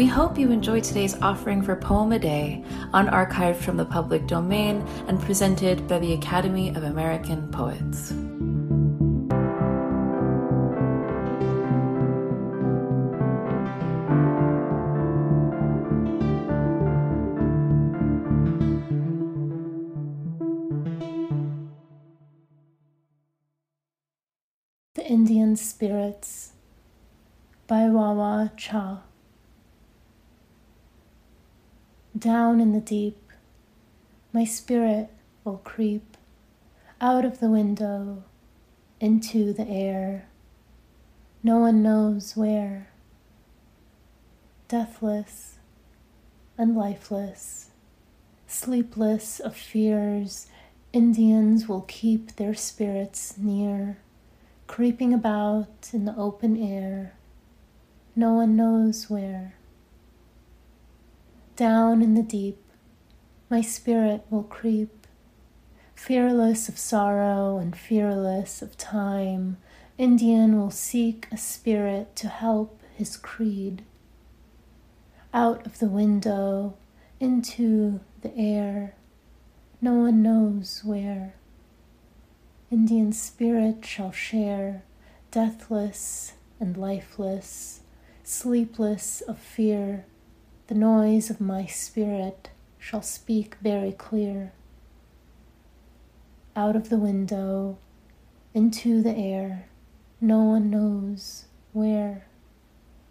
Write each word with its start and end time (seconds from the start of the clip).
We 0.00 0.06
hope 0.06 0.38
you 0.38 0.50
enjoyed 0.50 0.82
today's 0.82 1.20
offering 1.20 1.60
for 1.60 1.76
Poem 1.76 2.12
a 2.12 2.18
Day, 2.18 2.64
unarchived 2.94 3.56
from 3.56 3.76
the 3.76 3.84
public 3.84 4.26
domain 4.26 4.80
and 5.08 5.20
presented 5.20 5.86
by 5.86 5.98
the 5.98 6.14
Academy 6.14 6.70
of 6.70 6.84
American 6.84 7.50
Poets. 7.50 8.08
The 24.94 25.06
Indian 25.06 25.56
Spirits 25.56 26.52
by 27.66 27.90
Wa-Wa-Chaw. 27.90 29.09
Down 32.18 32.60
in 32.60 32.72
the 32.72 32.80
deep, 32.80 33.30
my 34.32 34.44
spirit 34.44 35.10
will 35.44 35.58
creep 35.58 36.16
out 37.00 37.24
of 37.24 37.38
the 37.38 37.48
window 37.48 38.24
into 38.98 39.52
the 39.52 39.66
air. 39.68 40.26
No 41.42 41.58
one 41.58 41.82
knows 41.82 42.36
where. 42.36 42.90
Deathless 44.68 45.58
and 46.58 46.76
lifeless, 46.76 47.70
sleepless 48.46 49.40
of 49.40 49.56
fears, 49.56 50.48
Indians 50.92 51.68
will 51.68 51.82
keep 51.82 52.36
their 52.36 52.54
spirits 52.54 53.38
near, 53.38 53.98
creeping 54.66 55.14
about 55.14 55.90
in 55.92 56.04
the 56.04 56.16
open 56.16 56.56
air. 56.56 57.14
No 58.16 58.34
one 58.34 58.56
knows 58.56 59.08
where. 59.08 59.54
Down 61.60 62.00
in 62.00 62.14
the 62.14 62.22
deep, 62.22 62.56
my 63.50 63.60
spirit 63.60 64.24
will 64.30 64.44
creep, 64.44 65.06
fearless 65.94 66.70
of 66.70 66.78
sorrow 66.78 67.58
and 67.58 67.76
fearless 67.76 68.62
of 68.62 68.78
time. 68.78 69.58
Indian 69.98 70.58
will 70.58 70.70
seek 70.70 71.28
a 71.30 71.36
spirit 71.36 72.16
to 72.16 72.28
help 72.28 72.80
his 72.96 73.18
creed. 73.18 73.82
Out 75.34 75.66
of 75.66 75.80
the 75.80 75.90
window, 75.90 76.78
into 77.20 78.00
the 78.22 78.34
air, 78.38 78.94
no 79.82 79.92
one 79.92 80.22
knows 80.22 80.80
where. 80.82 81.34
Indian 82.70 83.12
spirit 83.12 83.84
shall 83.84 84.12
share, 84.12 84.82
deathless 85.30 86.32
and 86.58 86.78
lifeless, 86.78 87.80
sleepless 88.24 89.20
of 89.20 89.38
fear 89.38 90.06
the 90.70 90.76
noise 90.76 91.30
of 91.30 91.40
my 91.40 91.66
spirit 91.66 92.48
shall 92.78 93.02
speak 93.02 93.56
very 93.60 93.90
clear. 93.90 94.52
Out 96.54 96.76
of 96.76 96.90
the 96.90 96.96
window, 96.96 97.76
into 98.54 99.02
the 99.02 99.16
air, 99.16 99.66
no 100.20 100.44
one 100.44 100.70
knows 100.70 101.46
where. 101.72 102.24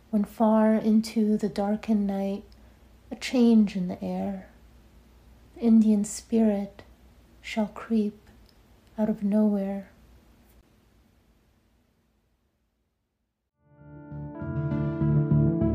When 0.10 0.24
far 0.24 0.74
into 0.76 1.36
the 1.36 1.50
darkened 1.50 2.08
night, 2.08 2.46
a 3.12 3.18
change 3.18 3.76
in 3.76 3.90
the 3.90 4.02
air, 4.02 4.48
the 5.56 5.62
Indian 5.64 6.06
spirit 6.06 6.84
shall 7.42 7.68
creep 7.68 8.22
out 8.98 9.10
of 9.10 9.22
nowhere. 9.22 9.92